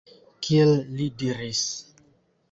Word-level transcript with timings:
Kiel 0.45 0.71
li 1.01 1.09
diris 1.23 1.61